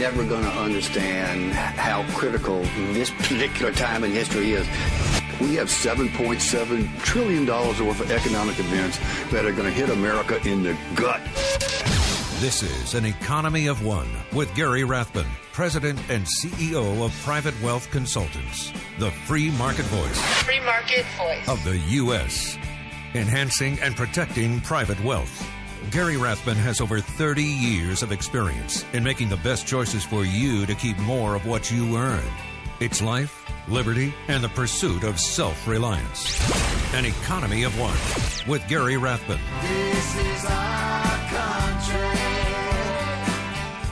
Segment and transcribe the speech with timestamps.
[0.00, 2.62] people are never going to understand how critical
[2.92, 4.66] this particular time in history is.
[5.40, 8.98] We have $7.7 trillion worth of economic events
[9.30, 11.20] that are going to hit America in the gut.
[12.40, 17.90] This is An Economy of One with Gary Rathbun, President and CEO of Private Wealth
[17.90, 20.18] Consultants, the free market voice.
[20.42, 21.48] Free market voice.
[21.48, 22.56] Of the U.S.,
[23.14, 25.49] enhancing and protecting private wealth.
[25.90, 30.64] Gary Rathbun has over 30 years of experience in making the best choices for you
[30.64, 32.22] to keep more of what you earn.
[32.78, 36.38] It's life, liberty, and the pursuit of self reliance.
[36.94, 37.96] An economy of one
[38.48, 39.40] with Gary Rathbun.
[39.62, 42.20] This is our country.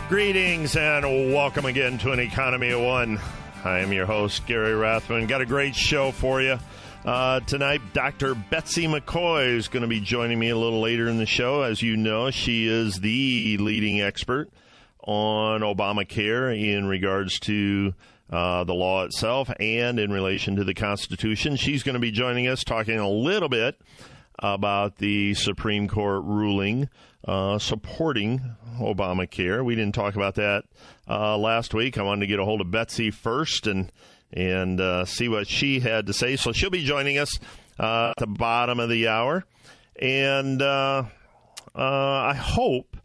[0.09, 3.19] Greetings and welcome again to an economy of one.
[3.65, 5.27] I am your host, Gary Rathbun.
[5.27, 6.61] Got a great show for you.
[7.05, 8.35] Uh, tonight, Dr.
[8.35, 11.63] Betsy McCaughey is going to be joining me a little later in the show.
[11.63, 14.51] As you know, she is the leading expert
[15.05, 17.95] on Obamacare in regards to
[18.31, 21.57] uh, the law itself and in relation to the Constitution.
[21.57, 23.81] She's going to be joining us talking a little bit
[24.41, 26.89] about the Supreme Court ruling
[27.27, 29.65] uh, supporting Obamacare.
[29.65, 30.65] We didn't talk about that
[31.09, 31.99] uh, last week.
[31.99, 33.91] I wanted to get a hold of Betsy first and
[34.33, 36.37] and uh, see what she had to say.
[36.37, 37.39] So she'll be joining us
[37.79, 39.45] uh, at the bottom of the hour,
[40.01, 41.05] and uh,
[41.75, 42.97] uh, I hope,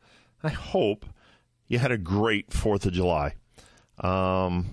[0.44, 1.05] I hope
[1.67, 3.35] you had a great Fourth of July.
[3.99, 4.67] Um,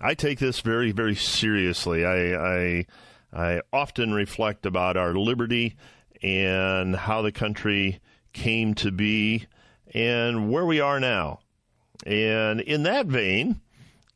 [0.00, 2.04] I take this very, very seriously.
[2.04, 2.86] I, I,
[3.32, 5.76] I often reflect about our liberty
[6.22, 8.00] and how the country
[8.32, 9.46] came to be
[9.94, 11.40] and where we are now.
[12.04, 13.60] And in that vein,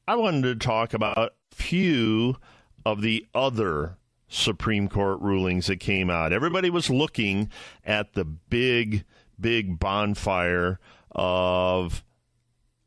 [0.06, 2.37] I wanted to talk about few
[2.84, 3.97] of the other
[4.28, 6.33] Supreme Court rulings that came out.
[6.33, 7.50] Everybody was looking
[7.84, 9.05] at the big,
[9.38, 10.78] big bonfire
[11.10, 12.05] of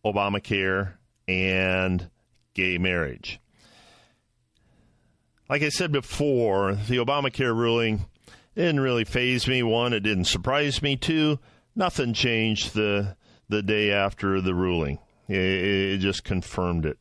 [0.06, 0.94] Obamacare
[1.28, 2.10] and
[2.54, 3.40] gay marriage.
[5.50, 8.06] Like I said before, the Obamacare ruling
[8.56, 9.64] didn't really faze me.
[9.64, 10.96] One, it didn't surprise me.
[10.96, 11.40] Two,
[11.76, 13.18] nothing changed the
[13.50, 15.00] the day after the ruling.
[15.28, 16.98] It, it just confirmed it.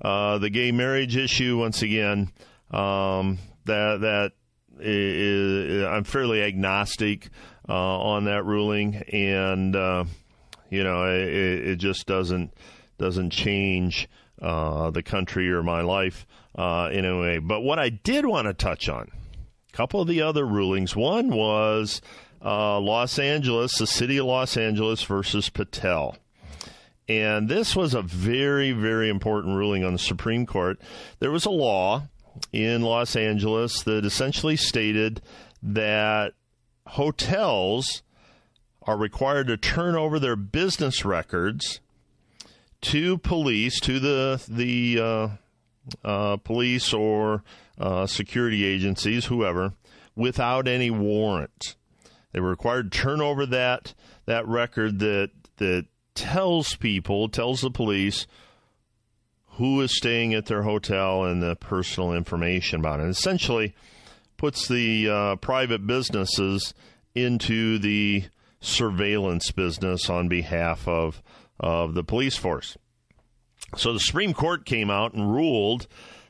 [0.00, 2.30] Uh, the gay marriage issue, once again,
[2.70, 4.32] um, that that
[4.80, 7.30] is, I'm fairly agnostic
[7.68, 10.04] uh, on that ruling, and uh,
[10.70, 12.52] you know it, it, just doesn't
[12.98, 14.08] doesn't change
[14.42, 16.26] uh, the country or my life
[16.56, 17.38] uh, in a way.
[17.38, 19.10] But what I did want to touch on,
[19.72, 20.96] a couple of the other rulings.
[20.96, 22.02] One was
[22.42, 26.16] Los Angeles, the city of Los Angeles versus Patel.
[27.08, 30.80] And this was a very, very important ruling on the Supreme Court.
[31.18, 32.08] There was a law
[32.52, 35.20] in Los Angeles that essentially stated
[35.62, 36.32] that
[36.86, 38.02] hotels
[38.82, 41.80] are required to turn over their business records
[42.82, 45.28] to police, to the the uh,
[46.06, 47.42] uh, police or
[47.78, 49.72] uh, security agencies, whoever,
[50.14, 51.76] without any warrant.
[52.32, 53.94] They were required to turn over that
[54.26, 58.26] that record that that tells people, tells the police
[59.56, 63.08] who is staying at their hotel and the personal information about it.
[63.08, 63.74] Essentially,
[64.36, 66.74] puts the uh, private businesses
[67.14, 68.24] into the
[68.60, 71.22] surveillance business on behalf of
[71.60, 72.76] of the police force.
[73.76, 75.86] So the Supreme Court came out and ruled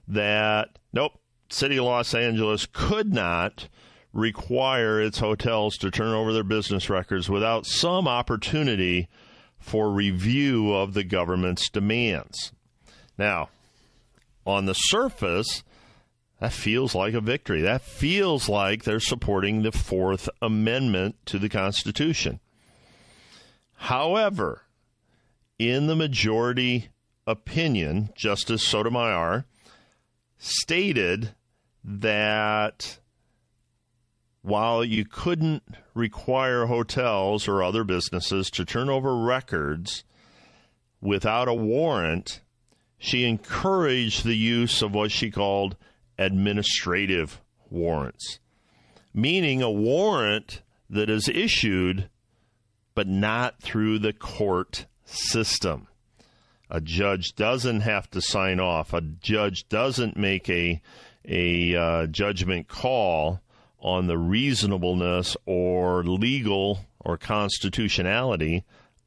[0.07, 1.19] that nope,
[1.49, 3.69] City of Los Angeles could not
[4.13, 9.09] require its hotels to turn over their business records without some opportunity
[9.65, 12.53] for review of the government's demands.
[13.17, 13.49] Now,
[14.45, 15.65] on the surface,
[16.39, 17.63] that feels like a victory.
[17.63, 22.41] That feels like they're supporting the Fourth Amendment to the Constitution.
[23.77, 24.65] However,
[25.59, 26.91] in the majority
[27.27, 29.47] opinion, Justice Sotomayor
[30.37, 31.35] stated
[31.83, 32.99] that
[34.45, 35.63] while you couldn't
[35.95, 40.05] require hotels or other businesses to turn over records
[41.01, 42.43] without a warrant,
[42.99, 45.77] she encouraged the use of what she called
[46.19, 48.39] administrative warrants,
[49.15, 50.61] meaning a warrant
[50.91, 52.11] that is issued
[52.95, 55.89] but not through the court system.
[56.69, 58.93] A judge doesn't have to sign off.
[58.93, 60.83] A judge doesn't make a
[61.27, 63.41] a uh, judgment call
[63.85, 68.65] on the reasonableness or legal or constitutionality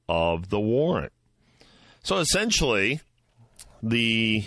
[0.08, 1.12] of the warrant.
[2.04, 3.02] So essentially,
[3.82, 4.46] the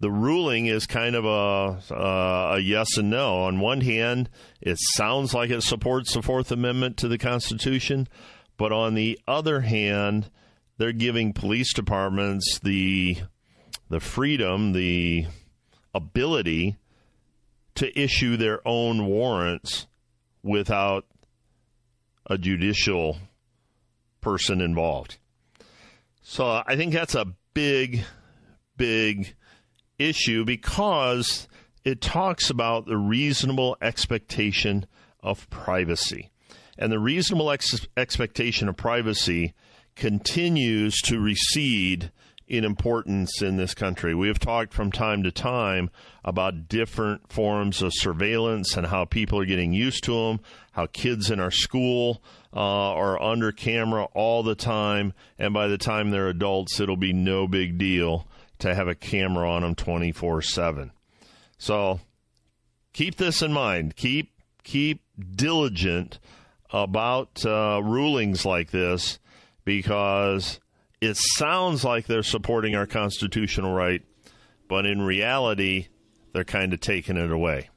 [0.00, 3.44] the ruling is kind of a uh, a yes and no.
[3.44, 4.28] On one hand,
[4.60, 8.08] it sounds like it supports the Fourth Amendment to the Constitution,
[8.56, 10.30] but on the other hand,
[10.78, 13.18] they're giving police departments the
[13.88, 15.26] the freedom, the
[15.94, 16.76] ability
[17.76, 19.86] to issue their own warrants
[20.42, 21.04] without
[22.26, 23.18] a judicial
[24.20, 25.18] person involved.
[26.22, 28.04] So I think that's a big,
[28.76, 29.34] big
[29.98, 31.48] issue because
[31.84, 34.86] it talks about the reasonable expectation
[35.22, 36.30] of privacy.
[36.78, 39.54] And the reasonable ex- expectation of privacy
[39.96, 42.10] continues to recede
[42.50, 44.12] in importance in this country.
[44.12, 45.88] We have talked from time to time
[46.24, 50.40] about different forms of surveillance and how people are getting used to them,
[50.72, 52.20] how kids in our school
[52.52, 57.12] uh, are under camera all the time, and by the time they're adults, it'll be
[57.12, 58.26] no big deal
[58.58, 60.90] to have a camera on them 24 7.
[61.56, 62.00] So
[62.92, 63.94] keep this in mind.
[63.94, 64.32] Keep,
[64.64, 65.04] keep
[65.36, 66.18] diligent
[66.72, 69.20] about uh, rulings like this
[69.64, 70.58] because
[71.00, 74.02] it sounds like they're supporting our constitutional right,
[74.68, 75.88] but in reality,
[76.32, 77.70] they're kind of taking it away.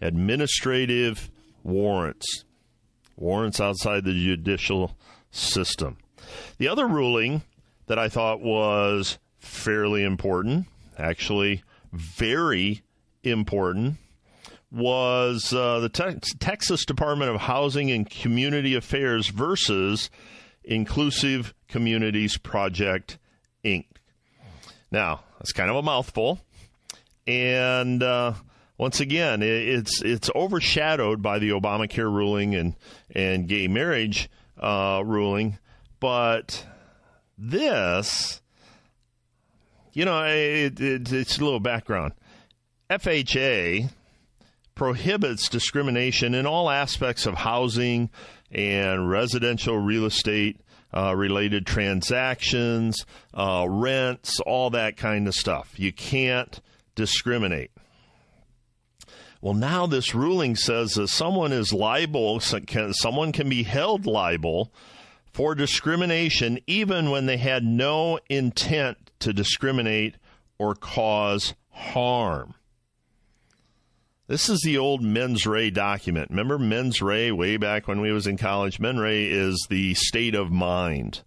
[0.00, 1.30] Administrative
[1.64, 2.44] warrants,
[3.16, 4.96] warrants outside the judicial
[5.30, 5.98] system.
[6.58, 7.42] The other ruling
[7.86, 11.62] that I thought was fairly important, actually
[11.92, 12.82] very
[13.22, 13.96] important,
[14.70, 20.10] was uh, the te- Texas Department of Housing and Community Affairs versus
[20.68, 23.18] Inclusive Communities Project,
[23.64, 23.86] Inc.
[24.90, 26.40] Now, that's kind of a mouthful.
[27.26, 28.34] And uh,
[28.76, 32.76] once again, it's it's overshadowed by the Obamacare ruling and,
[33.14, 34.28] and gay marriage
[34.60, 35.58] uh, ruling.
[36.00, 36.66] But
[37.38, 38.42] this,
[39.94, 42.12] you know, it, it, it's a little background.
[42.90, 43.90] FHA
[44.74, 48.10] prohibits discrimination in all aspects of housing,
[48.50, 50.60] and residential real estate
[50.94, 53.04] uh, related transactions,
[53.34, 55.78] uh, rents, all that kind of stuff.
[55.78, 56.60] You can't
[56.94, 57.70] discriminate.
[59.40, 64.72] Well, now this ruling says that someone is liable, someone can be held liable
[65.32, 70.16] for discrimination even when they had no intent to discriminate
[70.58, 72.54] or cause harm.
[74.28, 76.28] This is the old mens rea document.
[76.28, 78.78] Remember mens rea way back when we was in college?
[78.78, 81.22] Mens rea is the state of mind.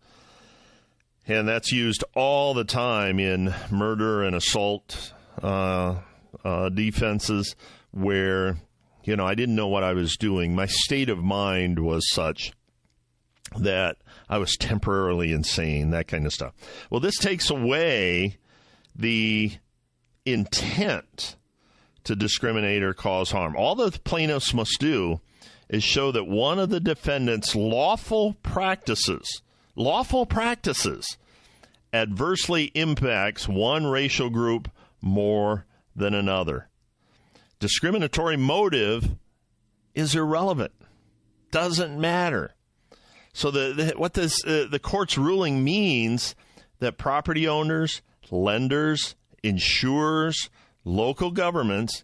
[1.27, 5.95] And that's used all the time in murder and assault uh,
[6.45, 7.55] uh, defenses
[7.89, 8.57] where,
[9.03, 10.53] you know, I didn't know what I was doing.
[10.53, 12.53] My state of mind was such
[13.57, 13.97] that
[14.29, 16.53] I was temporarily insane, that kind of stuff.
[16.91, 18.37] Well, this takes away
[18.95, 19.53] the
[20.23, 21.35] intent
[22.03, 23.55] to discriminate or cause harm.
[23.55, 25.19] All the plaintiffs must do
[25.69, 29.41] is show that one of the defendant's lawful practices,
[29.75, 31.17] lawful practices,
[31.93, 34.69] adversely impacts one racial group
[35.01, 35.65] more
[35.95, 36.67] than another.
[37.59, 39.11] Discriminatory motive
[39.93, 40.71] is irrelevant.
[41.51, 42.55] Doesn't matter.
[43.33, 46.35] So the, the what this uh, the court's ruling means
[46.79, 50.49] that property owners, lenders, insurers,
[50.83, 52.03] local governments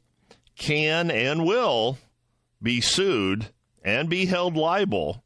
[0.58, 1.98] can and will
[2.62, 3.50] be sued
[3.84, 5.24] and be held liable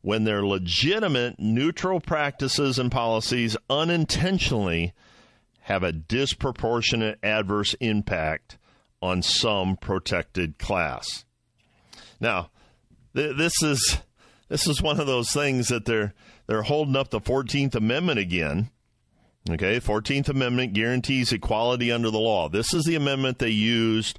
[0.00, 4.92] when their legitimate neutral practices and policies unintentionally
[5.62, 8.58] have a disproportionate adverse impact
[9.00, 11.24] on some protected class.
[12.20, 12.50] Now,
[13.16, 13.98] th- this is
[14.48, 16.12] this is one of those things that they're
[16.46, 18.70] they're holding up the 14th Amendment again
[19.50, 22.48] Okay, 14th Amendment guarantees equality under the law.
[22.48, 24.18] This is the amendment they used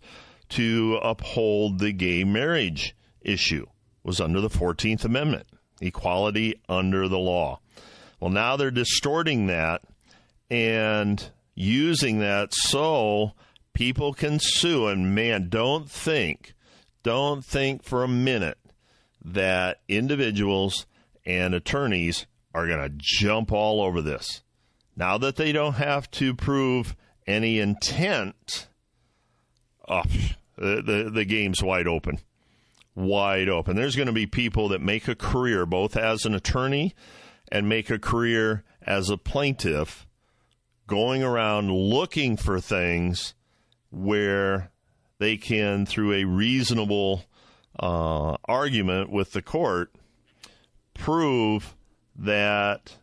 [0.50, 3.66] to uphold the gay marriage issue.
[4.04, 5.48] Was under the 14th Amendment,
[5.82, 7.60] equality under the law.
[8.20, 9.82] Well, now they're distorting that
[10.52, 13.32] and using that so
[13.74, 16.54] people can sue and man, don't think
[17.02, 18.58] don't think for a minute
[19.24, 20.86] that individuals
[21.26, 24.42] and attorneys are going to jump all over this
[24.96, 26.96] now that they don't have to prove
[27.28, 28.68] any intent,
[29.88, 30.04] oh,
[30.58, 32.20] the, the, the game's wide open.
[32.96, 33.76] Wide open.
[33.76, 36.96] There's going to be people that make a career both as an attorney
[37.52, 40.08] and make a career as a plaintiff
[40.88, 43.34] going around looking for things
[43.90, 44.72] where
[45.18, 47.24] they can, through a reasonable
[47.80, 49.94] uh, argument with the court,
[50.94, 51.76] prove
[52.16, 52.96] that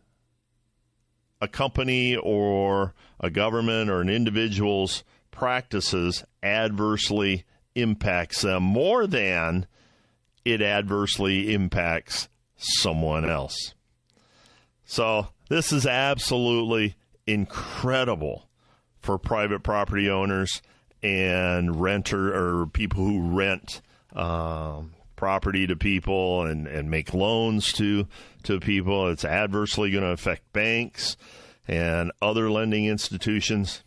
[1.43, 7.43] a company or a government or an individual's practices adversely
[7.75, 9.67] impacts them more than
[10.45, 13.73] it adversely impacts someone else.
[14.85, 16.95] So this is absolutely
[17.27, 18.47] incredible
[18.99, 20.61] for private property owners
[21.01, 23.81] and renter or people who rent
[24.13, 28.05] um, property to people and, and make loans to
[28.43, 29.07] to people.
[29.07, 31.15] It's adversely going to affect banks
[31.65, 33.83] and other lending institutions.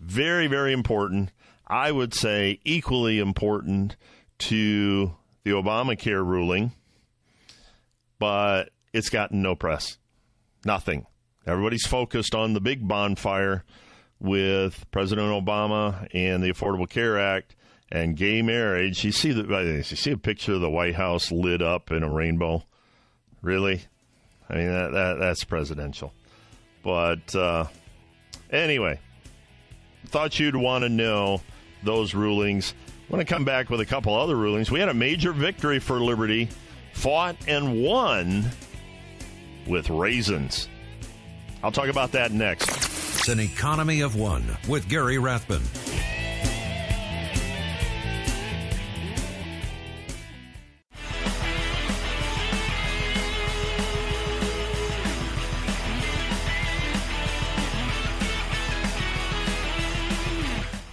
[0.00, 1.30] Very, very important.
[1.66, 3.96] I would say equally important
[4.38, 5.14] to
[5.44, 6.72] the Obamacare ruling,
[8.18, 9.98] but it's gotten no press.
[10.64, 11.04] Nothing.
[11.46, 13.62] Everybody's focused on the big bonfire
[14.18, 17.56] with President Obama and the Affordable Care Act
[17.92, 19.04] and gay marriage.
[19.04, 22.10] You see the you see a picture of the White House lit up in a
[22.10, 22.64] rainbow.
[23.42, 23.82] Really,
[24.48, 26.12] I mean that, that that's presidential.
[26.82, 27.66] But uh,
[28.50, 28.98] anyway,
[30.06, 31.42] thought you'd want to know
[31.84, 32.74] those rulings.
[33.08, 34.70] Want to come back with a couple other rulings.
[34.70, 36.48] We had a major victory for liberty,
[36.94, 38.44] fought and won
[39.66, 40.68] with raisins.
[41.62, 42.70] I'll talk about that next.
[42.70, 45.62] It's an economy of one with Gary Rathbun.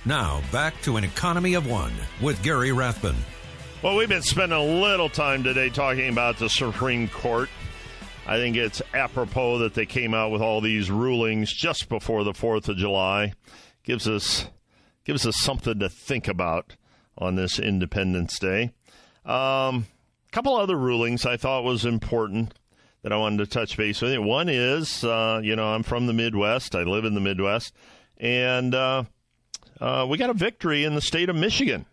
[0.10, 3.16] Now, back to an economy of one with Gary Rathbun.
[3.84, 7.48] Well, we've been spending a little time today talking about the Supreme Court.
[8.26, 12.32] I think it's apropos that they came out with all these rulings just before the
[12.32, 13.34] 4th of July.
[13.84, 14.48] Gives us
[15.06, 16.76] gives us something to think about
[17.16, 18.72] on this Independence Day.
[19.26, 19.86] A um,
[20.32, 22.56] couple other rulings I thought was important
[23.04, 24.18] that I wanted to touch base with.
[24.18, 26.74] One is, uh, you know, I'm from the Midwest.
[26.74, 27.76] I live in the Midwest,
[28.18, 29.04] and uh,
[29.80, 31.86] uh, we got a victory in the state of Michigan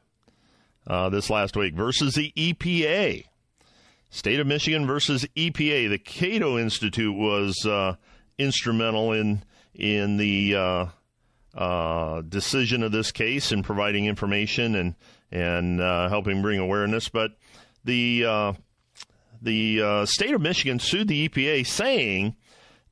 [0.87, 3.25] uh, this last week versus the EPA.
[4.11, 5.91] State of Michigan versus EPA.
[5.91, 7.97] The Cato Institute was uh,
[8.39, 9.43] instrumental in
[9.75, 10.87] in the uh,
[11.55, 14.95] uh, decision of this case and providing information and
[15.31, 17.09] and uh, helping bring awareness.
[17.09, 17.33] But
[17.85, 18.55] the
[19.43, 22.37] the state of Michigan sued the EPA, saying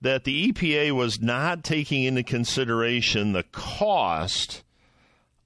[0.03, 4.63] that the EPA was not taking into consideration the cost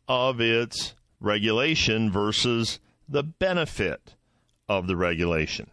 [0.09, 4.15] of its regulation versus the benefit
[4.69, 5.71] of the regulation.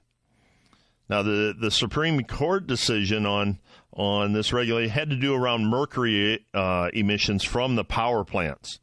[1.10, 3.60] Now, the, the Supreme Court decision on
[3.96, 8.80] on this regulation had to do around mercury uh, emissions from the power plants.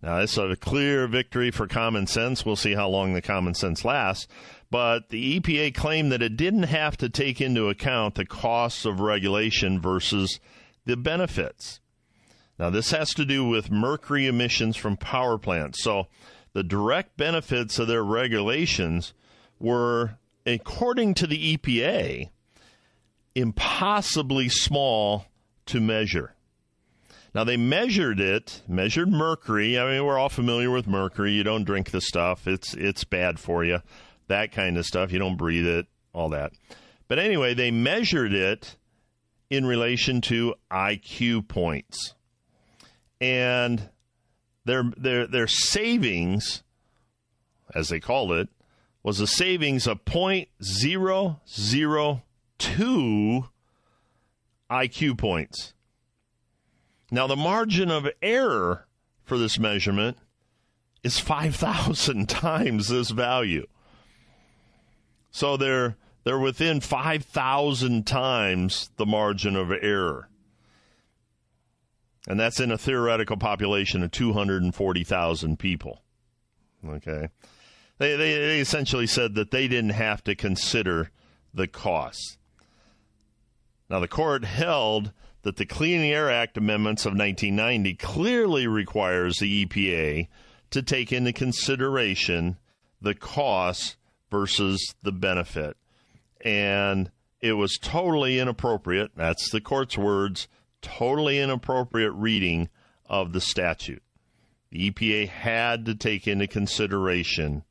[0.00, 2.46] Now, this is a clear victory for common sense.
[2.46, 4.28] We'll see how long the common sense lasts.
[4.70, 9.00] But the EPA claimed that it didn't have to take into account the costs of
[9.00, 10.38] regulation versus
[10.84, 11.80] the benefits.
[12.58, 15.82] Now, this has to do with mercury emissions from power plants.
[15.82, 16.08] So,
[16.54, 19.14] the direct benefits of their regulations
[19.60, 22.30] were, according to the EPA,
[23.34, 25.26] impossibly small
[25.66, 26.34] to measure.
[27.34, 29.78] Now, they measured it, measured mercury.
[29.78, 31.32] I mean, we're all familiar with mercury.
[31.32, 33.80] You don't drink the stuff, it's, it's bad for you.
[34.26, 35.12] That kind of stuff.
[35.12, 36.52] You don't breathe it, all that.
[37.06, 38.76] But anyway, they measured it
[39.48, 42.14] in relation to IQ points
[43.20, 43.88] and
[44.64, 46.62] their their their savings,
[47.74, 48.48] as they called it,
[49.02, 52.22] was a savings of point zero zero
[52.58, 53.46] two
[54.70, 55.72] IQ points.
[57.10, 58.86] Now the margin of error
[59.24, 60.18] for this measurement
[61.02, 63.66] is five thousand times this value.
[65.30, 70.27] So they're they're within five thousand times the margin of error
[72.28, 76.02] and that's in a theoretical population of 240,000 people.
[76.86, 77.28] Okay.
[77.96, 81.10] They, they, they, essentially said that they didn't have to consider
[81.54, 82.36] the costs.
[83.88, 89.64] Now, the court held that the Clean Air Act amendments of 1990 clearly requires the
[89.64, 90.28] EPA
[90.70, 92.58] to take into consideration
[93.00, 93.96] the cost
[94.30, 95.78] versus the benefit.
[96.42, 100.46] And it was totally inappropriate, that's the court's words,
[100.82, 102.68] totally inappropriate reading
[103.06, 104.02] of the statute.
[104.70, 107.64] The EPA had to take into consideration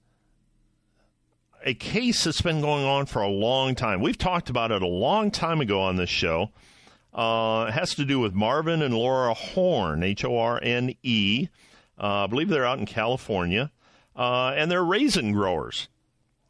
[1.64, 4.00] a case that's been going on for a long time.
[4.00, 6.50] We've talked about it a long time ago on this show.
[7.12, 11.48] Uh, it has to do with Marvin and Laura Horne, H O R N E.
[11.98, 13.72] Uh, I believe they're out in California,
[14.18, 15.88] uh, and they're raisin growers.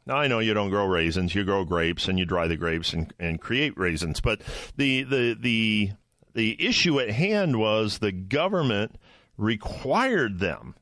[0.05, 2.91] Now I know you don't grow raisins; you grow grapes, and you dry the grapes
[2.93, 4.19] and, and create raisins.
[4.19, 4.41] But
[4.75, 5.91] the the the
[6.33, 8.95] the issue at hand was the government
[9.37, 10.75] required them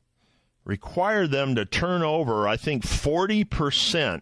[0.68, 4.20] required them to turn over, I think, 40%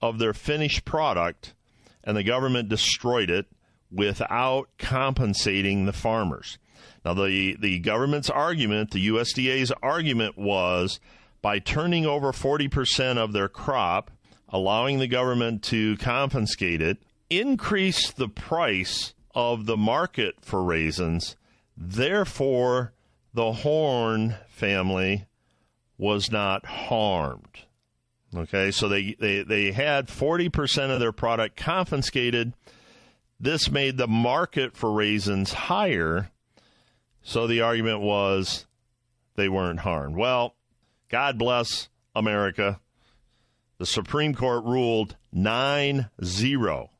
[0.00, 1.54] of their finished product,
[2.02, 3.46] and the government destroyed it
[3.92, 6.58] without compensating the farmers.
[7.04, 10.98] Now, the, the government's argument, the USDA's argument was
[11.46, 14.10] by turning over 40% of their crop,
[14.48, 16.98] allowing the government to confiscate it,
[17.30, 21.36] increase the price of the market for raisins.
[21.76, 22.94] Therefore,
[23.32, 25.26] the Horne family
[25.96, 27.60] was not harmed.
[28.34, 32.54] Okay, so they, they, they had 40% of their product confiscated.
[33.38, 36.32] This made the market for raisins higher.
[37.22, 38.66] So the argument was
[39.36, 40.16] they weren't harmed.
[40.16, 40.55] Well,
[41.08, 42.80] God bless America.
[43.78, 46.90] The Supreme Court ruled 9 0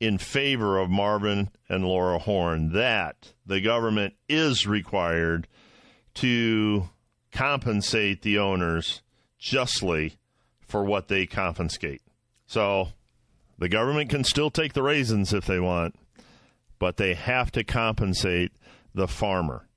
[0.00, 5.48] in favor of Marvin and Laura Horne that the government is required
[6.14, 6.88] to
[7.32, 9.02] compensate the owners
[9.38, 10.18] justly
[10.60, 12.02] for what they confiscate.
[12.46, 12.88] So
[13.58, 15.96] the government can still take the raisins if they want,
[16.78, 18.52] but they have to compensate
[18.94, 19.68] the farmer.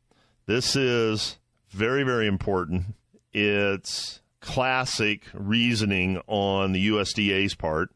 [0.46, 1.38] This is
[1.70, 2.96] very, very important.
[3.34, 7.92] It's classic reasoning on the USDA's part.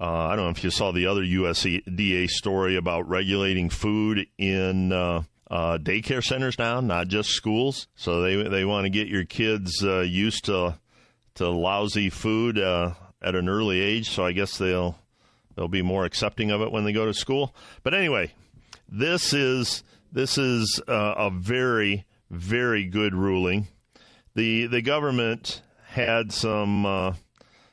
[0.00, 4.92] Uh, I don't know if you saw the other USDA story about regulating food in
[4.92, 7.88] uh, uh, daycare centers now, not just schools.
[7.96, 10.78] So they they want to get your kids uh, used to
[11.34, 14.10] to lousy food uh, at an early age.
[14.10, 14.96] So I guess they'll
[15.56, 17.54] they'll be more accepting of it when they go to school.
[17.82, 18.32] But anyway,
[18.88, 23.66] this is this is uh, a very very good ruling.
[24.38, 27.14] The The government had some uh,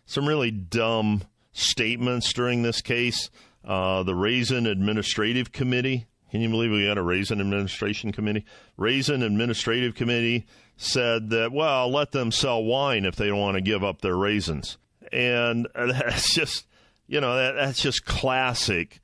[0.06, 1.24] some really dumb
[1.54, 3.30] statements during this case.
[3.64, 8.44] Uh, the Raisin Administrative Committee can you believe we had a Raisin Administration Committee?
[8.76, 13.62] Raisin Administrative Committee said that, well, let them sell wine if they don't want to
[13.62, 14.78] give up their raisins.
[15.14, 16.68] And that's just,
[17.08, 19.00] you know, that, that's just classic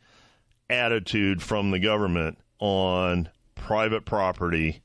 [0.70, 4.82] attitude from the government on private property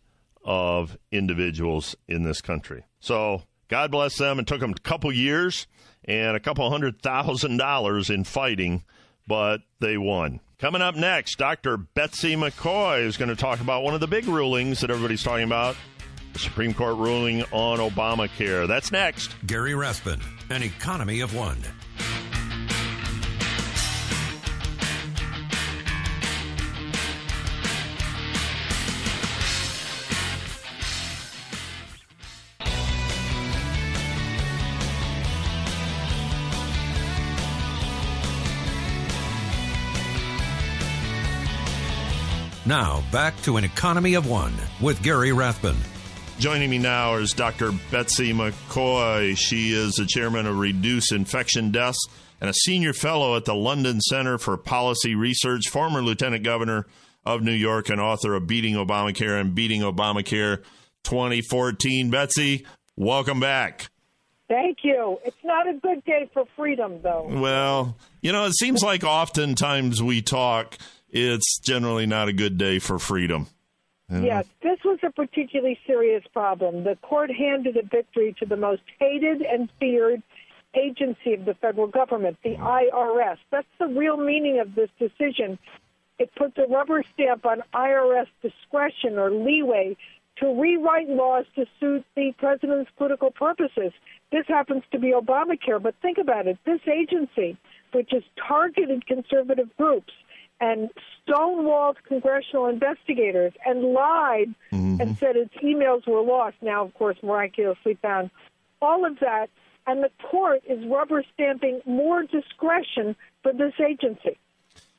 [0.47, 2.85] of individuals in this country.
[3.01, 4.39] So God bless them.
[4.39, 5.67] It took them a couple years
[6.05, 8.85] and a couple hundred thousand dollars in fighting,
[9.27, 10.41] but they won.
[10.59, 11.77] Coming up next, Dr.
[11.77, 15.45] Betsy McCaughey is going to talk about one of the big rulings that everybody's talking
[15.45, 15.77] about
[16.37, 18.67] Supreme Court ruling on Obamacare.
[18.67, 19.35] That's next.
[19.47, 21.59] Gary Rathbun, an economy of one.
[42.66, 45.76] Now, back to an economy of one with Gary Rathbun.
[46.40, 47.70] Joining me now is Dr.
[47.92, 49.38] Betsy McCaughey.
[49.38, 52.05] She is the chairman of Reduce Infection Deaths
[52.40, 56.87] and a senior fellow at the London Center for Policy Research, former lieutenant governor
[57.24, 60.64] of New York, and author of Beating Obamacare and Beating Obamacare
[61.05, 62.11] 2014.
[62.11, 63.90] Betsy, welcome back.
[64.48, 65.18] Thank you.
[65.24, 67.29] It's not a good day for freedom, though.
[67.31, 70.76] Well, you know, it seems like oftentimes we talk
[71.16, 73.48] it's generally not a good day for freedom.
[74.09, 76.85] Yes, this was a particularly serious problem.
[76.85, 80.22] The court handed a victory to the most hated and feared
[80.74, 83.38] agency of the federal government, the IRS.
[83.50, 85.59] That's the real meaning of this decision.
[86.18, 89.96] It puts a rubber stamp on IRS discretion or leeway
[90.37, 93.92] to rewrite laws to suit the president's political purposes.
[94.31, 96.59] This happens to be Obamacare, but think about it.
[96.64, 97.57] This agency,
[97.92, 100.12] which has targeted conservative groups,
[100.61, 100.90] and
[101.29, 105.01] stonewalled congressional investigators and lied mm-hmm.
[105.01, 106.57] and said its emails were lost.
[106.62, 108.31] Now, of course, miraculously found.
[108.81, 109.49] All of that
[109.87, 114.38] and the court is rubber stamping more discretion for this agency.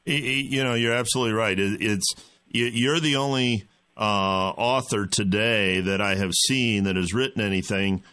[0.06, 1.58] You know, you're absolutely right.
[1.60, 2.16] It's
[2.50, 3.68] you're the only
[3.98, 8.04] uh, author today that I have seen that has written anything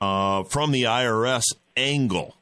[0.00, 1.44] uh, from the IRS
[1.76, 2.36] angle.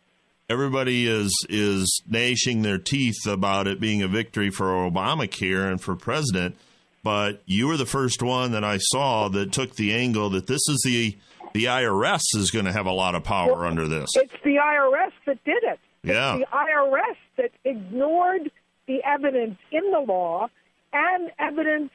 [0.48, 5.96] Everybody is is gnashing their teeth about it being a victory for Obamacare and for
[5.96, 6.56] president,
[7.02, 10.62] but you were the first one that I saw that took the angle that this
[10.68, 11.16] is the
[11.52, 14.10] the IRS is going to have a lot of power well, under this.
[14.14, 15.80] It's the IRS that did it.
[16.04, 16.36] Yeah.
[16.36, 18.50] It's the IRS that ignored
[18.86, 20.48] the evidence in the law
[20.92, 21.90] and evidence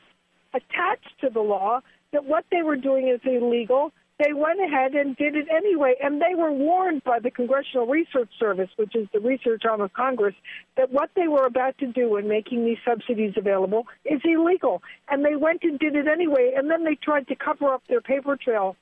[0.54, 1.80] attached to the law
[2.12, 3.94] that what they were doing is illegal.
[4.22, 8.30] They went ahead and did it anyway, and they were warned by the Congressional Research
[8.40, 10.36] Service, which is the research arm of Congress,
[10.78, 14.84] that what they were about to do in making these subsidies available is illegal.
[15.10, 18.02] And they went and did it anyway, and then they tried to cover up their
[18.02, 18.76] paper trail.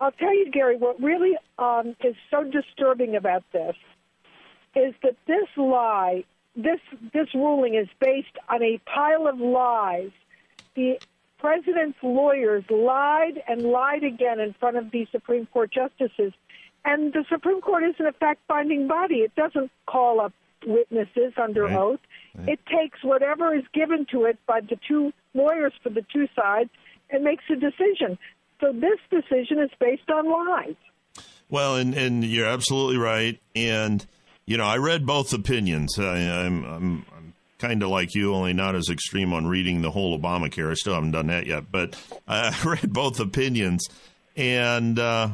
[0.00, 3.74] I'll tell you, Gary, what really um, is so disturbing about this
[4.76, 6.22] is that this lie
[6.54, 6.80] this
[7.12, 10.10] this ruling is based on a pile of lies.
[10.74, 10.98] The
[11.38, 16.32] president's lawyers lied and lied again in front of the Supreme Court justices,
[16.84, 19.16] and the Supreme Court isn't a fact-finding body.
[19.16, 20.32] It doesn't call up
[20.66, 21.76] witnesses under right.
[21.76, 22.00] oath.
[22.34, 22.50] Right.
[22.50, 26.70] It takes whatever is given to it by the two lawyers for the two sides
[27.10, 28.18] and makes a decision.
[28.60, 30.76] So this decision is based on lies.
[31.48, 34.04] Well, and and you're absolutely right, and
[34.44, 35.98] you know, I read both opinions.
[35.98, 37.06] I, I'm, I'm
[37.58, 40.70] kind of like you, only not as extreme on reading the whole Obamacare.
[40.70, 43.86] I still haven't done that yet, but I read both opinions,
[44.36, 45.30] and uh,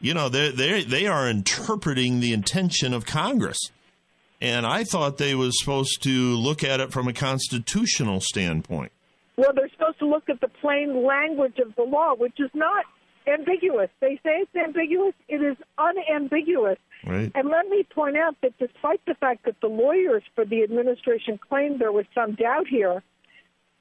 [0.00, 3.58] you know, they they they are interpreting the intention of Congress,
[4.40, 8.92] and I thought they was supposed to look at it from a constitutional standpoint.
[9.36, 12.84] Well, they're supposed to look at the plain language of the law, which is not
[13.26, 13.88] ambiguous.
[14.00, 15.14] They say it's ambiguous.
[15.28, 16.78] It is unambiguous.
[17.06, 17.32] Right.
[17.34, 21.38] And let me point out that despite the fact that the lawyers for the administration
[21.38, 23.02] claimed there was some doubt here,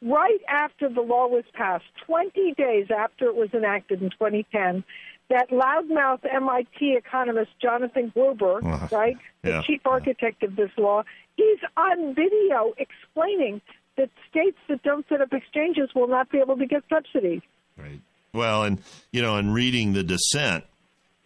[0.01, 4.83] right after the law was passed, 20 days after it was enacted in 2010,
[5.29, 10.47] that loudmouth MIT economist Jonathan Gruber, uh, right, the yeah, chief architect yeah.
[10.47, 11.03] of this law,
[11.35, 13.61] he's on video explaining
[13.97, 17.41] that states that don't set up exchanges will not be able to get subsidies.
[17.77, 17.99] Right.
[18.33, 20.63] Well, and you know, in reading the dissent,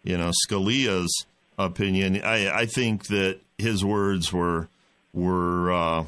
[0.02, 1.26] you know, Scalia's
[1.58, 4.68] opinion, I, I think that his words were
[5.12, 6.04] were uh,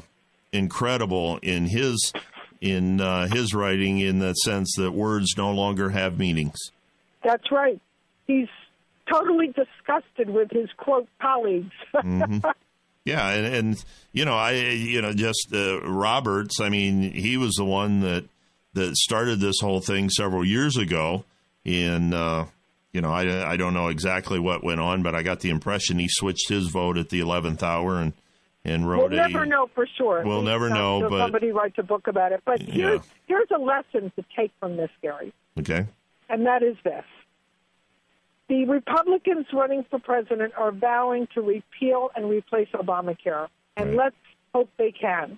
[0.51, 2.11] incredible in his
[2.59, 6.57] in uh, his writing, in the sense that words no longer have meanings.
[7.23, 7.79] That's right.
[8.25, 8.47] He's
[9.11, 11.73] totally disgusted with his quote colleagues.
[11.95, 12.39] mm-hmm.
[13.05, 16.59] Yeah, and, and you know, I you know just uh, Roberts.
[16.59, 18.25] I mean, he was the one that
[18.73, 21.23] that started this whole thing several years ago.
[21.63, 22.47] in uh,
[22.97, 25.99] you know, I, I don't know exactly what went on, but I got the impression
[25.99, 28.11] he switched his vote at the 11th hour and,
[28.65, 30.23] and wrote We'll never know for sure.
[30.25, 31.19] We'll never know, but.
[31.19, 32.41] Somebody writes a book about it.
[32.43, 33.11] But here's, yeah.
[33.27, 35.31] here's a lesson to take from this, Gary.
[35.59, 35.85] Okay.
[36.27, 37.03] And that is this.
[38.49, 43.47] The Republicans running for president are vowing to repeal and replace Obamacare.
[43.75, 44.05] And right.
[44.05, 44.15] let's
[44.55, 45.37] hope they can.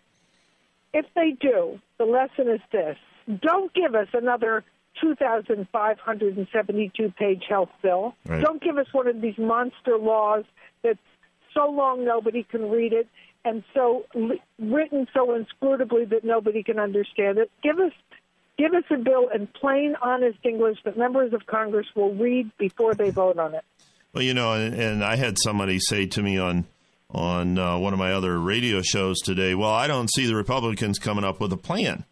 [0.93, 2.95] If they do, the lesson is this
[3.41, 4.63] don't give us another
[5.01, 8.15] 2,572 page health bill.
[8.25, 8.41] Right.
[8.41, 10.43] Don't give us one of these monster laws
[10.83, 10.99] that's
[11.53, 13.07] so long nobody can read it
[13.45, 14.05] and so
[14.59, 17.51] written so inscrutably that nobody can understand it.
[17.63, 17.93] Give us
[18.57, 22.93] give us a bill in plain, honest English that members of Congress will read before
[22.93, 23.63] they vote on it.
[24.13, 26.65] Well, you know, and, and I had somebody say to me on
[27.11, 30.99] on uh, one of my other radio shows today, "Well, I don't see the Republicans
[30.99, 32.05] coming up with a plan."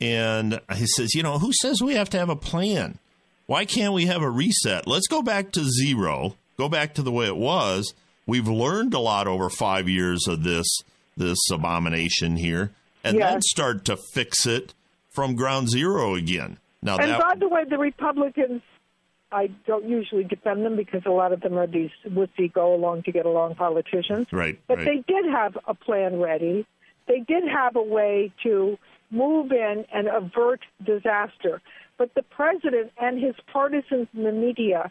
[0.00, 2.98] And he says, you know, who says we have to have a plan?
[3.46, 4.86] Why can't we have a reset?
[4.86, 7.94] Let's go back to zero, go back to the way it was.
[8.26, 10.68] We've learned a lot over five years of this
[11.16, 12.70] this abomination here,
[13.04, 13.32] and yes.
[13.32, 14.72] then start to fix it
[15.10, 16.58] from ground zero again.
[16.82, 18.62] Now, and that, by the way, the Republicans,
[19.30, 23.02] I don't usually defend them because a lot of them are these wussy go along
[23.02, 24.28] to get along politicians.
[24.32, 24.58] Right.
[24.66, 24.86] But right.
[24.86, 26.66] they did have a plan ready.
[27.06, 28.78] They did have a way to
[29.10, 31.60] move in and avert disaster.
[31.98, 34.90] But the president and his partisans in the media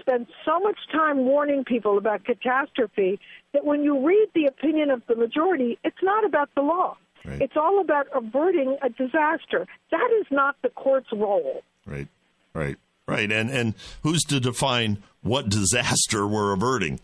[0.00, 3.18] spend so much time warning people about catastrophe
[3.52, 6.96] that when you read the opinion of the majority, it's not about the law.
[7.24, 7.40] Right.
[7.40, 9.66] It's all about averting a disaster.
[9.90, 11.62] That is not the court's role.
[11.86, 12.08] Right,
[12.52, 12.76] right,
[13.06, 13.32] right.
[13.32, 17.00] And and who's to define what disaster we're averting?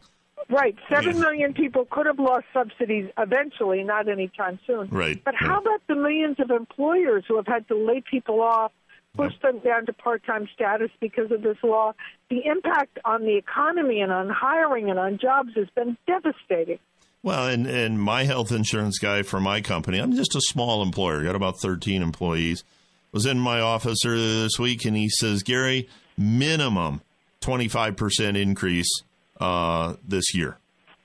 [0.50, 0.76] Right.
[0.88, 1.20] Seven yeah.
[1.20, 4.88] million people could have lost subsidies eventually, not anytime soon.
[4.88, 5.22] Right.
[5.24, 8.72] But how about the millions of employers who have had to lay people off
[9.16, 11.92] pushed them down to part-time status because of this law.
[12.28, 16.78] The impact on the economy and on hiring and on jobs has been devastating.
[17.22, 21.22] Well, and, and my health insurance guy for my company, I'm just a small employer,
[21.24, 22.64] got about 13 employees,
[23.12, 27.02] was in my office earlier this week, and he says, Gary, minimum
[27.42, 29.02] 25% increase
[29.40, 30.58] uh, this year.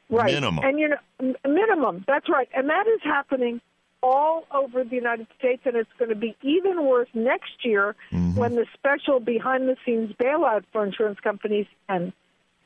[0.10, 0.34] Right.
[0.34, 0.64] Minimum.
[0.64, 2.04] And you know, minimum.
[2.08, 2.48] That's right.
[2.54, 3.60] And that is happening
[4.04, 8.36] all over the United States, and it's going to be even worse next year Mm-hmm.
[8.40, 12.14] when the special behind-the-scenes bailout for insurance companies ends.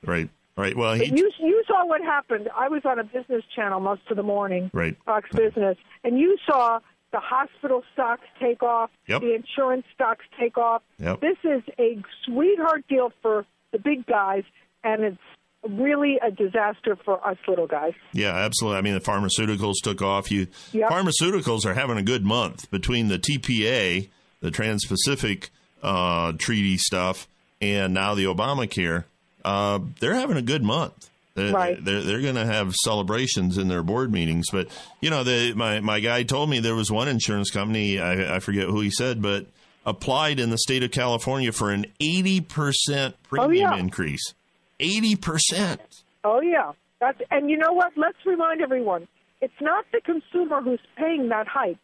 [0.05, 0.75] Right, right.
[0.75, 2.49] Well, he, you you saw what happened.
[2.58, 4.97] I was on a business channel most of the morning, Right.
[5.05, 6.79] Fox Business, and you saw
[7.12, 9.21] the hospital stocks take off, Yep.
[9.21, 10.82] the insurance stocks take off.
[10.99, 11.21] Yep.
[11.21, 14.43] This is a sweetheart deal for the big guys,
[14.84, 15.17] and it's
[15.67, 17.93] really a disaster for us little guys.
[18.13, 18.77] Yeah, absolutely.
[18.77, 20.31] I mean, the pharmaceuticals took off.
[20.31, 20.89] You Yep.
[20.89, 24.09] pharmaceuticals are having a good month between the TPA,
[24.41, 25.49] the Trans-Pacific
[25.83, 27.27] uh, Treaty stuff,
[27.61, 29.05] and now the Obamacare.
[29.43, 31.09] Uh, they're having a good month.
[31.35, 31.83] They're, Right.
[31.83, 34.47] They're, they're going to have celebrations in their board meetings.
[34.51, 34.67] But
[34.99, 37.99] you know, the, my my guy told me there was one insurance company.
[37.99, 39.45] I, I forget who he said, but
[39.85, 43.79] applied in the state of California for an eighty percent premium Oh, yeah.
[43.79, 44.33] increase.
[44.79, 45.81] Eighty percent.
[46.23, 47.93] Oh yeah, that's and you know what?
[47.95, 49.07] Let's remind everyone:
[49.41, 51.77] it's not the consumer who's paying that hike;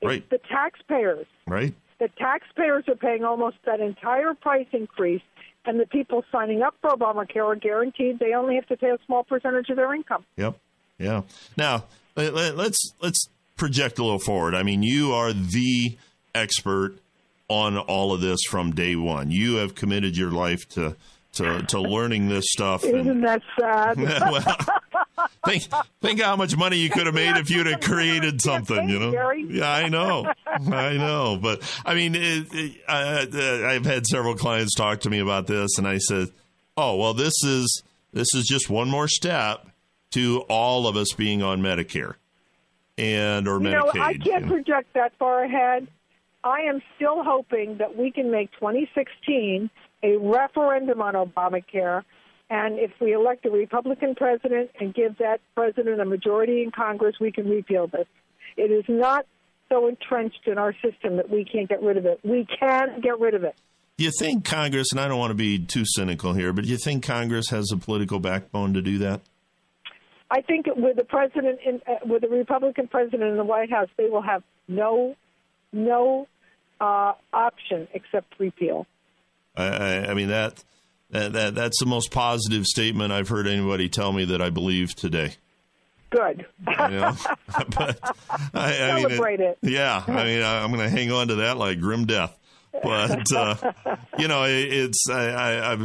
[0.00, 0.30] it's Right.
[0.30, 1.26] the taxpayers.
[1.46, 1.74] Right.
[2.00, 5.22] The taxpayers are paying almost that entire price increase,
[5.64, 8.98] and the people signing up for Obamacare are guaranteed they only have to pay a
[9.06, 10.24] small percentage of their income.
[10.36, 10.58] Yep.
[10.98, 11.22] Yeah.
[11.56, 11.84] Now
[12.16, 14.54] let, let, let's let's project a little forward.
[14.54, 15.96] I mean, you are the
[16.34, 16.96] expert
[17.48, 19.30] on all of this from day one.
[19.30, 20.96] You have committed your life to
[21.34, 22.84] to, to learning this stuff.
[22.84, 23.96] Isn't that sad?
[23.98, 24.56] well,
[25.46, 25.64] think
[26.00, 28.88] think how much money you could have made if you'd have created something.
[28.88, 29.10] You know.
[29.12, 29.46] Gary.
[29.48, 31.38] Yeah, I know, I know.
[31.40, 35.46] But I mean, it, it, I, uh, I've had several clients talk to me about
[35.46, 36.28] this, and I said,
[36.76, 39.66] "Oh, well, this is this is just one more step
[40.12, 42.14] to all of us being on Medicare
[42.96, 45.88] and or You know, I can't project that far ahead.
[46.42, 49.70] I am still hoping that we can make 2016
[50.04, 52.02] a referendum on Obamacare.
[52.50, 57.16] And if we elect a Republican president and give that president a majority in Congress,
[57.18, 58.06] we can repeal this.
[58.56, 59.26] It is not
[59.70, 62.20] so entrenched in our system that we can't get rid of it.
[62.22, 63.56] We can get rid of it.
[63.96, 66.76] You think Congress, and I don't want to be too cynical here, but do you
[66.76, 69.22] think Congress has a political backbone to do that?
[70.30, 73.88] I think with the president, in, uh, with the Republican president in the White House,
[73.96, 75.14] they will have no,
[75.72, 76.26] no
[76.80, 78.86] uh, option except repeal.
[79.56, 80.62] I, I, I mean that,
[81.10, 84.94] that that that's the most positive statement I've heard anybody tell me that I believe
[84.94, 85.34] today.
[86.10, 86.46] Good.
[86.66, 87.16] You know?
[87.76, 87.98] but
[88.54, 89.58] I, I mean, Celebrate it.
[89.62, 92.38] Yeah, I mean, I, I'm going to hang on to that like grim death.
[92.82, 93.72] But uh,
[94.18, 95.76] you know, it, it's I,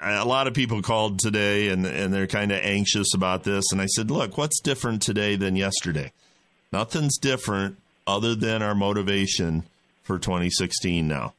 [0.00, 3.64] I, a lot of people called today, and and they're kind of anxious about this.
[3.72, 6.12] And I said, look, what's different today than yesterday?
[6.72, 9.64] Nothing's different other than our motivation
[10.02, 11.34] for 2016 now.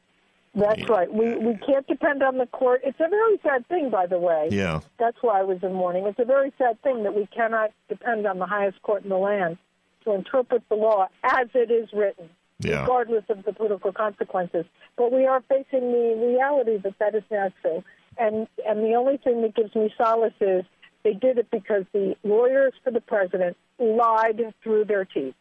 [0.54, 1.12] That's right.
[1.12, 2.82] We we can't depend on the court.
[2.84, 4.48] It's a very sad thing, by the way.
[4.52, 4.80] Yeah.
[4.98, 6.06] That's why I was in mourning.
[6.06, 9.16] It's a very sad thing that we cannot depend on the highest court in the
[9.18, 9.58] land
[10.04, 12.28] to interpret the law as it is written,
[12.60, 12.82] Yeah.
[12.82, 14.64] regardless of the political consequences.
[14.96, 17.82] But we are facing the reality that that is not true.
[18.16, 20.64] And and the only thing that gives me solace is
[21.02, 25.34] they did it because the lawyers for the president lied through their teeth.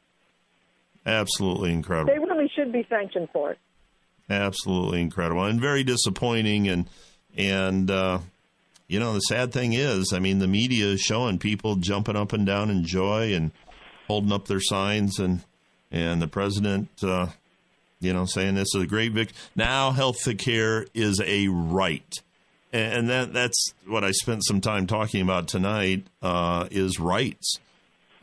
[1.05, 2.11] Absolutely incredible.
[2.11, 3.59] They really should be sanctioned for it.
[4.41, 6.89] Absolutely incredible and very disappointing and
[7.35, 8.19] and uh,
[8.87, 12.33] you know the sad thing is i mean the media is showing people jumping up
[12.33, 13.51] and down in joy and
[14.07, 15.41] holding up their signs and
[15.91, 17.27] and the president uh,
[17.99, 19.37] you know saying this is a great victory.
[19.55, 22.21] now health care is a right
[22.71, 27.59] and that that's what i spent some time talking about tonight uh, is rights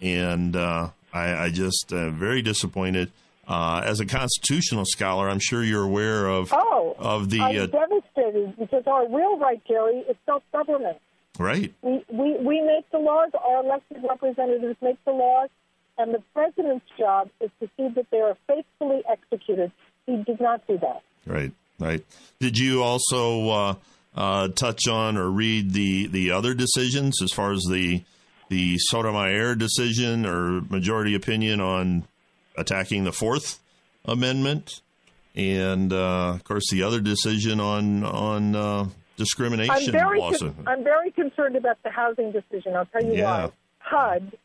[0.02, 3.10] and uh, I, I just uh, very disappointed.
[3.50, 7.66] Uh, as a constitutional scholar, I'm sure you're aware of Oh, of the I'm uh,
[7.66, 10.98] devastated because our real right, Gary, is self-government.
[11.38, 11.74] right.
[11.82, 13.30] We, we we make the laws.
[13.34, 15.48] Our elected representatives make the laws,
[15.98, 19.72] and the president's job is to see that they are faithfully executed.
[20.06, 21.02] He did not do that.
[21.26, 22.04] Right, right.
[22.38, 23.74] Did you also uh,
[24.14, 28.04] uh, touch on or read the the other decisions as far as the
[28.48, 32.04] the Sotomayor decision or majority opinion on
[32.60, 33.58] attacking the Fourth
[34.04, 34.80] Amendment,
[35.34, 40.84] and uh, of course the other decision on on uh, discrimination I'm very con- I'm
[40.84, 42.76] very concerned about the housing decision.
[42.76, 43.46] I'll tell you Yeah.
[43.46, 43.52] why.
[43.80, 44.36] HUD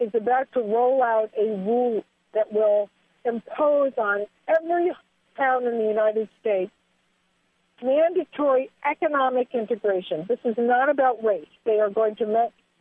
[0.00, 2.04] is about to roll out a rule
[2.34, 2.88] that will
[3.24, 4.92] impose on every
[5.36, 6.70] town in the United States
[7.82, 10.24] mandatory economic integration.
[10.28, 11.46] This is not about race.
[11.64, 12.26] They are going to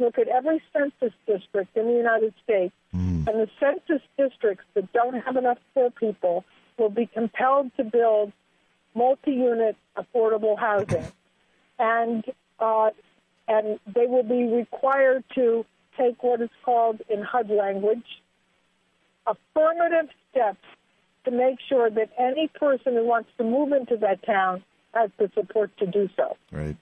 [0.02, 3.28] look at every census district in the United States, mm.
[3.28, 6.44] and the census districts that don't have enough poor people
[6.78, 8.34] will be compelled to build
[8.94, 11.06] multi-unit affordable housing,
[11.80, 12.26] and
[12.60, 12.90] uh,
[13.48, 15.66] and they will be required to
[15.98, 18.06] take what is called in HUD language
[19.28, 20.66] affirmative steps
[21.26, 25.30] to make sure that any person who wants to move into that town has the
[25.34, 26.36] support to do so.
[26.52, 26.76] Right.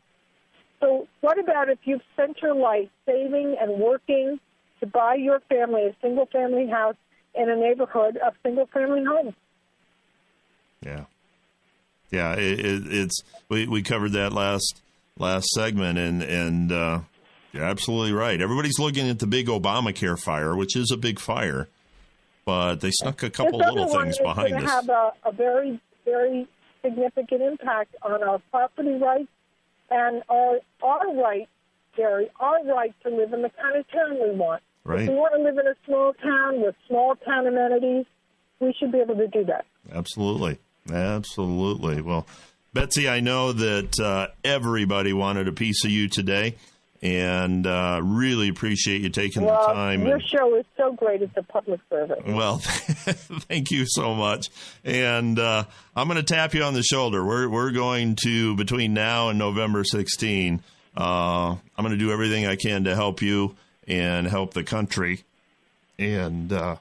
[0.80, 4.40] So, what about if you've spent your life saving and working
[4.80, 6.96] to buy your family a single family house
[7.36, 9.34] in a neighborhood of single family homes?
[10.86, 11.06] Yeah.
[12.12, 14.82] Yeah, it, it, it's we, we covered that last
[15.20, 17.00] last segment, and and uh,
[17.52, 18.42] you're absolutely right.
[18.42, 21.68] Everybody's looking at the big Obamacare fire, which is a big fire,
[22.46, 24.64] but they snuck a couple little things behind us.
[24.64, 26.48] Have a, a very very
[26.82, 29.30] significant impact on our property rights
[29.90, 31.48] and our our right,
[31.96, 34.62] Gary, our right to live in the kind of town we want.
[34.84, 35.02] Right.
[35.02, 38.06] If we want to live in a small town with small town amenities,
[38.60, 39.66] we should be able to do that.
[39.92, 40.58] Absolutely.
[40.92, 42.02] Absolutely.
[42.02, 42.26] Well,
[42.74, 46.56] Betsy, I know that uh, everybody wanted a piece of you today
[47.02, 50.06] and uh, really appreciate you taking well, the time.
[50.06, 52.24] Your and, show is so great; it's a public service.
[52.26, 54.50] Well, thank you so much,
[54.84, 55.64] and uh,
[55.96, 57.24] I'm going to tap you on the shoulder.
[57.24, 60.62] We're we're going to between now and November 16.
[60.98, 61.02] Uh,
[61.52, 63.56] I'm going to do everything I can to help you
[63.88, 65.24] and help the country,
[65.98, 66.76] and uh,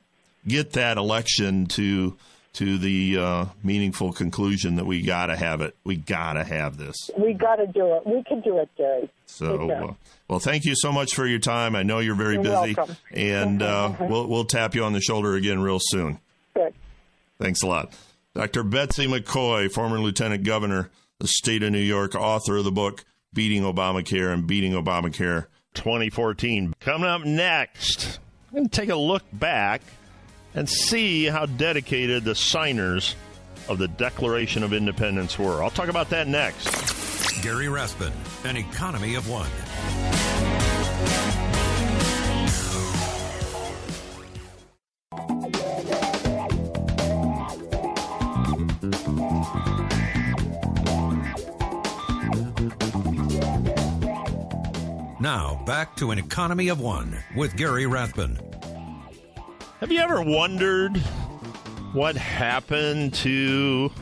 [0.47, 2.17] get that election to
[2.55, 5.77] to the uh, meaningful conclusion that we got to have it.
[5.85, 7.11] We got to have this.
[7.17, 8.07] We got to do it.
[8.07, 9.11] We can do it, Gary.
[9.27, 9.95] So, uh,
[10.29, 11.77] well, thank you so much for your time.
[11.77, 12.97] I know you're very you're busy, welcome.
[13.13, 16.19] and uh, we'll we'll tap you on the shoulder again real soon.
[16.55, 16.75] Good.
[17.39, 17.93] Thanks a lot,
[18.35, 18.65] Dr.
[18.65, 23.63] Betsy McCaughey, former Lieutenant Governor, the state of New York, author of the book "Beating
[23.63, 29.83] Obamacare" and "Beating Obamacare 2014." Coming up next, I'm going to take a look back
[30.55, 33.15] and see how dedicated the signers
[33.69, 35.63] of the Declaration of Independence were.
[35.63, 37.43] I'll talk about that next.
[37.43, 38.13] Gary Rathbun,
[38.45, 39.49] an economy of one.
[55.21, 58.48] Now, back to an economy of one with Gary Rathbun.
[59.81, 60.97] Have you ever wondered
[61.93, 63.93] what happened to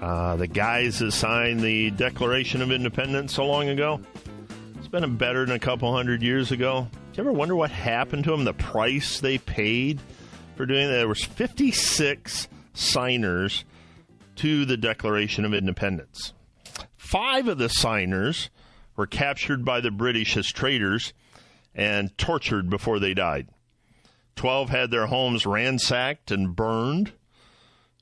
[0.00, 4.00] uh, the guys that signed the Declaration of Independence so long ago?
[4.76, 6.88] It's been better than a couple hundred years ago.
[7.12, 8.42] Did you ever wonder what happened to them?
[8.42, 10.00] The price they paid
[10.56, 10.96] for doing that?
[10.96, 13.64] There was 56 signers
[14.34, 16.32] to the Declaration of Independence.
[16.96, 18.50] Five of the signers
[18.96, 21.12] were captured by the British as traitors
[21.72, 23.46] and tortured before they died.
[24.38, 27.10] 12 had their homes ransacked and burned.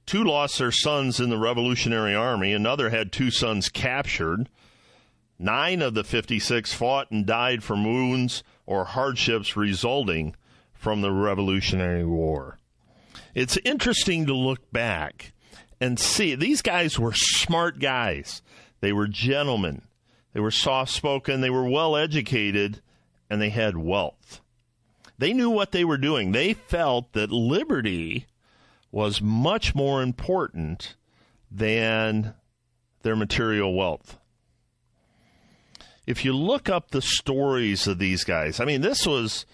[0.04, 2.52] Two lost their sons in the Revolutionary Army.
[2.52, 4.50] Another had two sons captured.
[5.38, 10.36] Nine of the 56 fought and died from wounds or hardships resulting
[10.74, 12.58] from the Revolutionary War.
[13.34, 15.32] It's interesting to look back
[15.80, 18.42] and see these guys were smart guys.
[18.80, 19.82] They were gentlemen.
[20.34, 21.40] They were soft spoken.
[21.40, 22.82] They were well educated
[23.30, 24.42] and they had wealth.
[25.18, 26.32] They knew what they were doing.
[26.32, 28.26] They felt that liberty
[28.90, 30.94] was much more important
[31.50, 32.34] than
[33.02, 34.18] their material wealth.
[36.06, 39.46] If you look up the stories of these guys, I mean, this was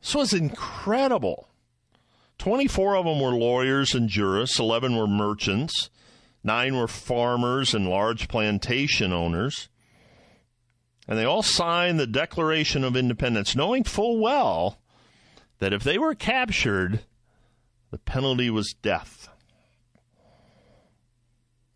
[0.00, 1.48] this was incredible.
[2.38, 5.90] 24 of them were lawyers and jurists, 11 were merchants,
[6.42, 9.68] 9 were farmers and large plantation owners.
[11.06, 14.78] And they all signed the Declaration of Independence, knowing full well
[15.60, 17.00] that if they were captured,
[17.90, 19.28] the penalty was death.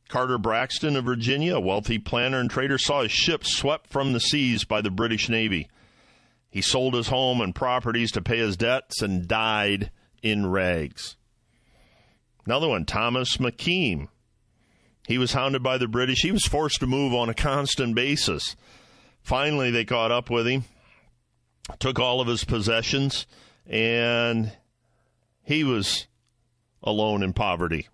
[0.08, 4.20] Carter Braxton of Virginia, a wealthy planter and trader, saw his ship swept from the
[4.20, 5.68] seas by the British Navy.
[6.50, 9.90] He sold his home and properties to pay his debts and died
[10.22, 11.16] in rags.
[12.46, 14.08] Another one, Thomas McKean.
[15.08, 16.22] He was hounded by the British.
[16.22, 18.56] He was forced to move on a constant basis.
[19.20, 20.64] Finally, they caught up with him,
[21.78, 23.26] took all of his possessions,
[23.66, 24.52] and
[25.42, 26.06] he was
[26.82, 27.88] alone in poverty.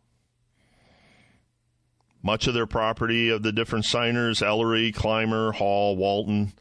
[2.23, 6.53] Much of their property of the different signers, Ellery, Clymer, Hall, Walton,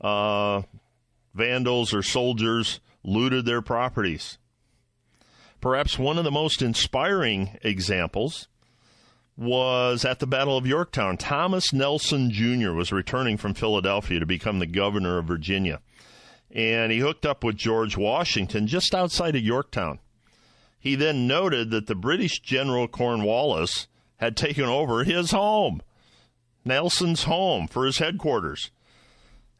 [0.00, 0.62] uh,
[1.34, 4.38] vandals or soldiers looted their properties.
[5.60, 8.48] Perhaps one of the most inspiring examples
[9.36, 11.16] was at the Battle of Yorktown.
[11.16, 12.72] Thomas Nelson Jr.
[12.72, 15.80] was returning from Philadelphia to become the governor of Virginia.
[16.52, 19.98] And he hooked up with George Washington just outside of Yorktown.
[20.78, 23.86] He then noted that the British General Cornwallis
[24.16, 25.80] had taken over his home,
[26.64, 28.70] Nelson's home, for his headquarters.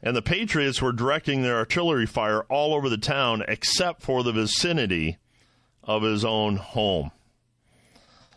[0.01, 4.33] And the Patriots were directing their artillery fire all over the town except for the
[4.33, 5.17] vicinity
[5.83, 7.11] of his own home.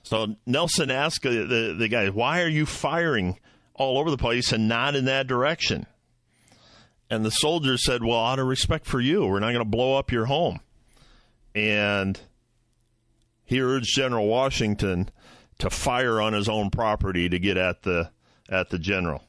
[0.04, 3.40] So Nelson asked the, the, the guy, Why are you firing
[3.74, 5.86] all over the place and not in that direction?
[7.10, 9.96] And the soldier said, Well, out of respect for you, we're not going to blow
[9.96, 10.60] up your home.
[11.54, 12.18] And
[13.44, 15.10] he urged General Washington
[15.58, 18.10] to fire on his own property to get at the
[18.48, 19.22] at the general.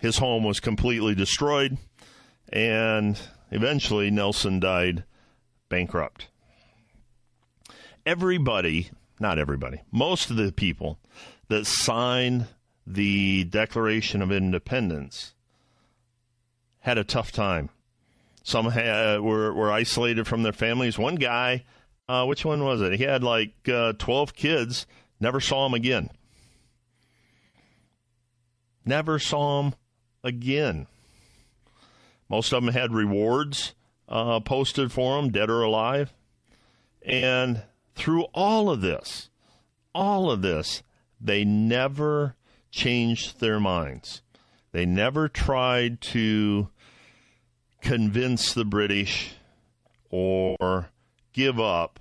[0.00, 1.78] His home was completely destroyed,
[2.52, 3.18] and
[3.50, 5.04] eventually Nelson died
[5.68, 6.28] bankrupt
[8.06, 10.98] everybody, not everybody, most of the people
[11.48, 12.46] that signed
[12.86, 15.34] the Declaration of Independence
[16.80, 17.70] had a tough time.
[18.44, 20.96] Some had, were, were isolated from their families.
[20.96, 21.64] One guy,
[22.08, 22.92] uh, which one was it?
[22.92, 24.86] He had like uh, 12 kids,
[25.18, 26.10] never saw him again.
[28.84, 29.74] Never saw him
[30.22, 30.86] again.
[32.28, 33.74] Most of them had rewards
[34.08, 36.12] uh, posted for them, dead or alive.
[37.02, 37.62] And
[37.96, 39.30] through all of this,
[39.92, 40.84] all of this,
[41.20, 42.36] they never
[42.76, 44.22] changed their minds.
[44.72, 46.68] They never tried to
[47.80, 49.34] convince the British
[50.10, 50.90] or
[51.32, 51.98] give up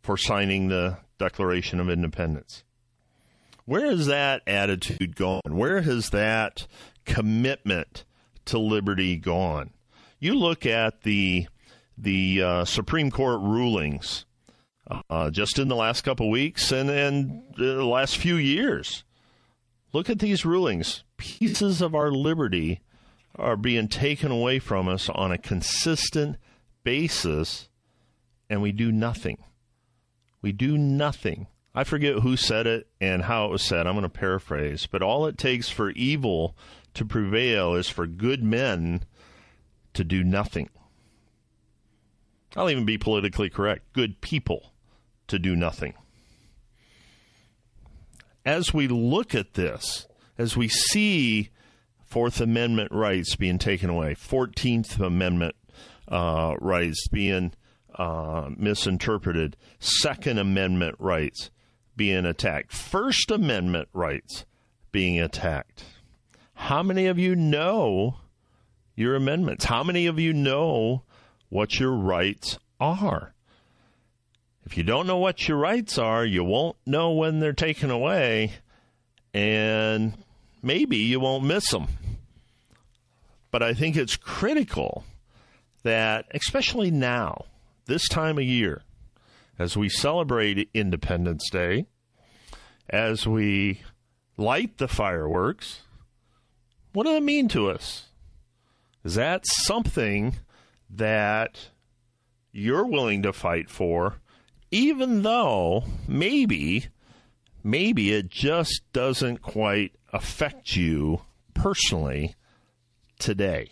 [0.00, 2.62] for signing the Declaration of Independence.
[3.64, 5.40] Where has that attitude gone?
[5.48, 6.66] Where has that
[7.04, 8.04] commitment
[8.44, 9.70] to liberty gone?
[10.20, 11.48] You look at the
[11.96, 14.26] the uh, Supreme Court rulings
[14.88, 19.04] uh, just in the last couple weeks and, and the last few years.
[19.92, 21.04] Look at these rulings.
[21.16, 22.80] Pieces of our liberty
[23.36, 26.36] are being taken away from us on a consistent
[26.82, 27.68] basis,
[28.50, 29.38] and we do nothing.
[30.42, 31.46] We do nothing.
[31.74, 33.86] I forget who said it and how it was said.
[33.86, 34.86] I'm going to paraphrase.
[34.86, 36.56] But all it takes for evil
[36.94, 39.04] to prevail is for good men
[39.94, 40.68] to do nothing.
[42.56, 44.73] I'll even be politically correct good people
[45.28, 45.94] to do nothing.
[48.44, 50.06] As we look at this,
[50.36, 51.50] as we see
[52.04, 55.54] Fourth Amendment rights being taken away, 14th Amendment
[56.08, 57.52] uh, rights being
[57.94, 61.50] uh, misinterpreted, Second Amendment rights
[61.96, 64.44] being attacked, First Amendment rights
[64.92, 65.84] being attacked.
[66.54, 68.18] How many of you know
[68.94, 69.64] your amendments?
[69.64, 71.02] How many of you know
[71.54, 73.32] what your rights are.
[74.66, 78.52] If you don't know what your rights are, you won't know when they're taken away,
[79.32, 80.14] and
[80.62, 81.88] maybe you won't miss them.
[83.50, 85.04] But I think it's critical
[85.82, 87.44] that, especially now,
[87.86, 88.82] this time of year,
[89.58, 91.86] as we celebrate Independence Day,
[92.88, 93.82] as we
[94.36, 95.82] light the fireworks,
[96.92, 98.06] what do they mean to us?
[99.04, 100.36] Is that something
[100.88, 101.68] that
[102.50, 104.16] you're willing to fight for,
[104.74, 106.88] even though maybe,
[107.62, 111.20] maybe it just doesn't quite affect you
[111.54, 112.34] personally
[113.20, 113.70] today.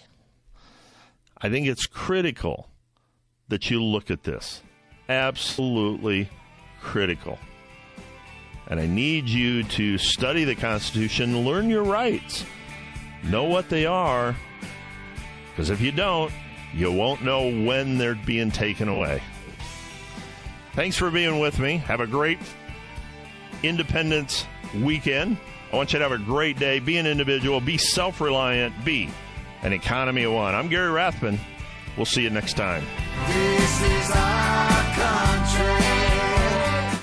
[1.39, 2.69] I think it's critical
[3.49, 4.63] that you look at this.
[5.09, 6.31] Absolutely
[6.81, 7.37] critical.
[8.69, 12.45] And I need you to study the Constitution, learn your rights,
[13.25, 14.37] know what they are,
[15.51, 16.33] because if you don't,
[16.73, 19.21] you won't know when they're being taken away.
[20.75, 21.77] Thanks for being with me.
[21.79, 22.39] Have a great
[23.63, 24.47] Independence
[24.81, 25.37] weekend.
[25.73, 26.81] I want you to have a great day.
[26.81, 29.11] Be an individual, be self reliant, be
[29.63, 30.55] an economy of one.
[30.55, 31.39] I'm Gary Rathbun.
[31.97, 32.85] We'll see you next time.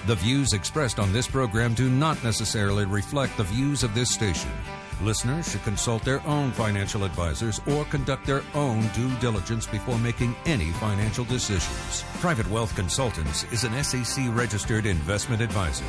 [0.07, 4.49] The views expressed on this program do not necessarily reflect the views of this station.
[5.01, 10.35] Listeners should consult their own financial advisors or conduct their own due diligence before making
[10.45, 12.03] any financial decisions.
[12.19, 15.85] Private Wealth Consultants is an SEC registered investment advisor.